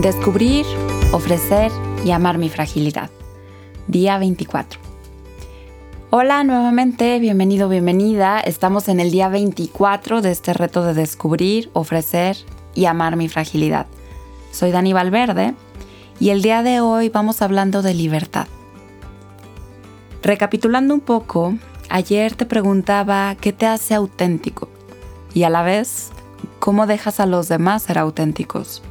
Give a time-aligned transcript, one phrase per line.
[0.00, 0.66] Descubrir,
[1.12, 1.72] ofrecer
[2.04, 3.08] y amar mi fragilidad.
[3.88, 4.78] Día 24.
[6.10, 8.38] Hola nuevamente, bienvenido, bienvenida.
[8.40, 12.36] Estamos en el día 24 de este reto de descubrir, ofrecer
[12.74, 13.86] y amar mi fragilidad.
[14.52, 15.54] Soy Dani Valverde
[16.20, 18.48] y el día de hoy vamos hablando de libertad.
[20.22, 21.54] Recapitulando un poco,
[21.88, 24.68] ayer te preguntaba qué te hace auténtico
[25.32, 26.10] y a la vez
[26.58, 28.82] cómo dejas a los demás ser auténticos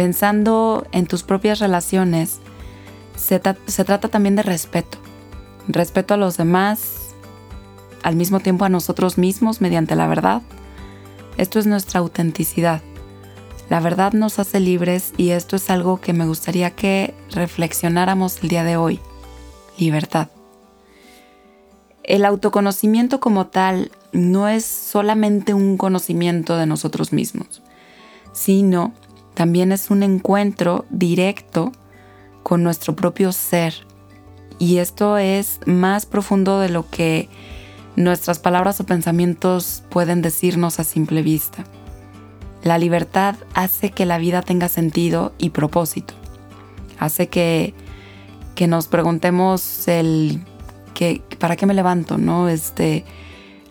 [0.00, 2.38] pensando en tus propias relaciones,
[3.16, 4.96] se, trata también de respeto.
[5.68, 7.14] Respeto a los demás,
[8.02, 10.40] al mismo tiempo a nosotros mismos mediante la verdad.
[11.36, 12.80] Esto es nuestra autenticidad.
[13.68, 18.48] La verdad nos hace libres y esto es algo que me gustaría que reflexionáramos el
[18.48, 19.00] día de hoy.
[19.76, 20.28] Libertad.
[22.04, 27.60] El autoconocimiento como tal no es solamente un conocimiento de nosotros mismos,
[28.32, 28.94] sino
[29.40, 31.72] también es un encuentro directo
[32.42, 33.72] con nuestro propio ser.
[34.58, 37.30] Y esto es más profundo de lo que
[37.96, 41.64] nuestras palabras o pensamientos pueden decirnos a simple vista.
[42.64, 46.12] La libertad hace que la vida tenga sentido y propósito.
[46.98, 47.72] Hace que,
[48.54, 50.44] que nos preguntemos el
[50.92, 52.18] que, ¿para qué me levanto?
[52.18, 52.50] ¿No?
[52.50, 53.06] Este,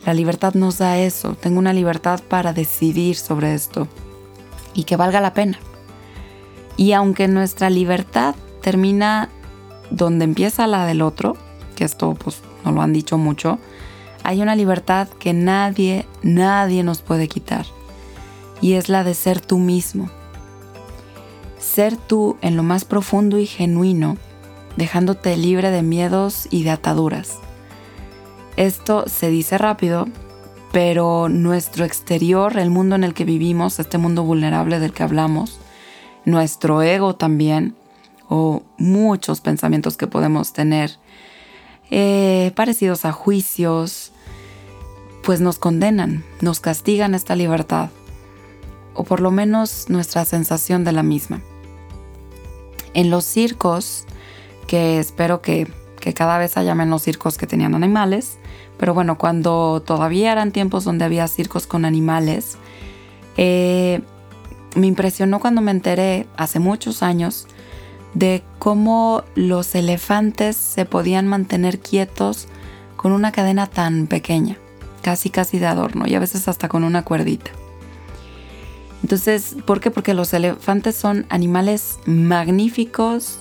[0.04, 1.36] la libertad nos da eso.
[1.36, 3.88] Tengo una libertad para decidir sobre esto
[4.80, 5.60] y que valga la pena.
[6.78, 9.28] Y aunque nuestra libertad termina
[9.90, 11.36] donde empieza la del otro,
[11.76, 13.60] que esto pues no lo han dicho mucho,
[14.24, 17.66] hay una libertad que nadie, nadie nos puede quitar.
[18.62, 20.10] Y es la de ser tú mismo.
[21.60, 24.16] Ser tú en lo más profundo y genuino,
[24.78, 27.38] dejándote libre de miedos y de ataduras.
[28.56, 30.08] Esto se dice rápido,
[30.72, 35.60] pero nuestro exterior, el mundo en el que vivimos, este mundo vulnerable del que hablamos,
[36.26, 37.76] nuestro ego también,
[38.28, 40.92] o muchos pensamientos que podemos tener,
[41.90, 44.12] eh, parecidos a juicios,
[45.24, 47.90] pues nos condenan, nos castigan esta libertad,
[48.94, 51.42] o por lo menos nuestra sensación de la misma.
[52.94, 54.06] En los circos,
[54.68, 58.38] que espero que, que cada vez haya menos circos que tenían animales,
[58.78, 62.58] pero bueno, cuando todavía eran tiempos donde había circos con animales,
[63.38, 64.02] eh,
[64.76, 67.48] me impresionó cuando me enteré hace muchos años
[68.14, 72.48] de cómo los elefantes se podían mantener quietos
[72.96, 74.58] con una cadena tan pequeña,
[75.02, 77.52] casi casi de adorno y a veces hasta con una cuerdita.
[79.04, 79.92] Entonces, ¿por qué?
[79.92, 83.40] Porque los elefantes son animales magníficos,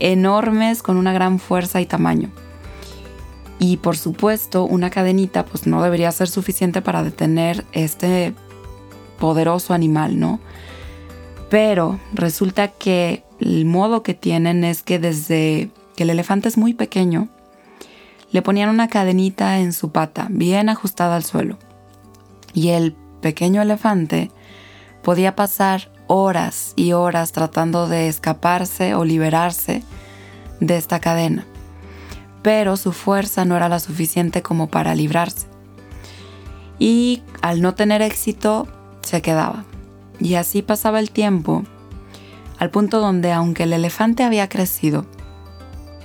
[0.00, 2.30] enormes, con una gran fuerza y tamaño.
[3.58, 8.34] Y por supuesto, una cadenita pues no debería ser suficiente para detener este
[9.18, 10.40] poderoso animal, ¿no?
[11.48, 16.74] Pero resulta que el modo que tienen es que desde que el elefante es muy
[16.74, 17.28] pequeño,
[18.32, 21.58] le ponían una cadenita en su pata, bien ajustada al suelo.
[22.54, 24.30] Y el pequeño elefante
[25.02, 29.82] podía pasar horas y horas tratando de escaparse o liberarse
[30.60, 31.46] de esta cadena
[32.42, 35.46] pero su fuerza no era la suficiente como para librarse.
[36.78, 38.66] Y al no tener éxito,
[39.02, 39.64] se quedaba.
[40.18, 41.62] Y así pasaba el tiempo,
[42.58, 45.06] al punto donde aunque el elefante había crecido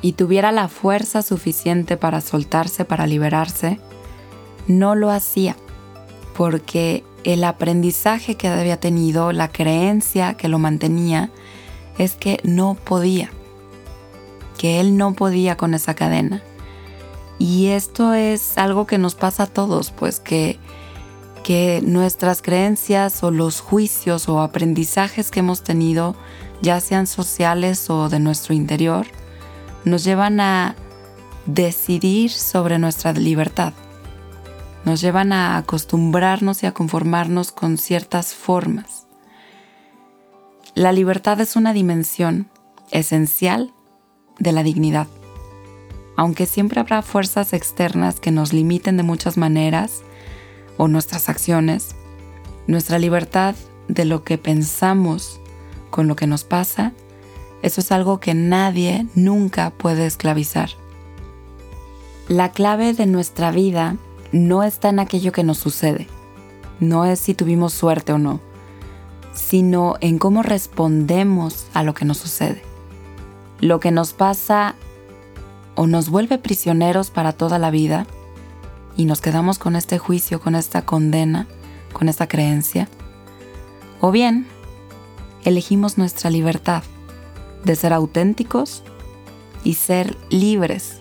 [0.01, 3.79] y tuviera la fuerza suficiente para soltarse, para liberarse,
[4.67, 5.55] no lo hacía,
[6.35, 7.03] porque
[7.33, 11.29] el aprendizaje que había tenido, la creencia que lo mantenía,
[11.97, 13.31] es que no podía
[14.57, 16.41] que él no podía con esa cadena.
[17.39, 20.59] Y esto es algo que nos pasa a todos, pues que,
[21.43, 26.15] que nuestras creencias o los juicios o aprendizajes que hemos tenido,
[26.61, 29.05] ya sean sociales o de nuestro interior,
[29.85, 30.75] nos llevan a
[31.45, 33.73] decidir sobre nuestra libertad.
[34.85, 39.07] Nos llevan a acostumbrarnos y a conformarnos con ciertas formas.
[40.75, 42.49] La libertad es una dimensión
[42.91, 43.73] esencial
[44.39, 45.07] de la dignidad.
[46.15, 50.01] Aunque siempre habrá fuerzas externas que nos limiten de muchas maneras
[50.77, 51.95] o nuestras acciones,
[52.67, 53.55] nuestra libertad
[53.87, 55.39] de lo que pensamos
[55.89, 56.93] con lo que nos pasa,
[57.61, 60.69] eso es algo que nadie nunca puede esclavizar.
[62.27, 63.95] La clave de nuestra vida
[64.31, 66.07] no está en aquello que nos sucede,
[66.79, 68.39] no es si tuvimos suerte o no,
[69.33, 72.61] sino en cómo respondemos a lo que nos sucede.
[73.59, 74.75] Lo que nos pasa
[75.75, 78.05] o nos vuelve prisioneros para toda la vida
[78.95, 81.47] y nos quedamos con este juicio, con esta condena,
[81.93, 82.87] con esta creencia,
[84.01, 84.47] o bien
[85.43, 86.83] elegimos nuestra libertad
[87.63, 88.83] de ser auténticos
[89.63, 90.99] y ser libres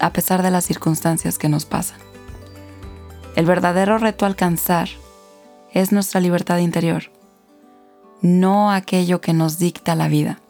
[0.00, 1.98] a pesar de las circunstancias que nos pasan.
[3.36, 4.88] El verdadero reto a alcanzar
[5.72, 7.04] es nuestra libertad interior,
[8.22, 10.40] no aquello que nos dicta la vida,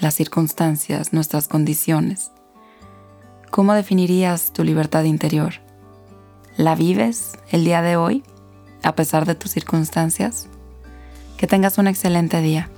[0.00, 2.30] las circunstancias, nuestras condiciones.
[3.50, 5.54] ¿Cómo definirías tu libertad interior?
[6.56, 8.22] ¿La vives el día de hoy,
[8.82, 10.48] a pesar de tus circunstancias?
[11.36, 12.70] Que tengas un excelente día.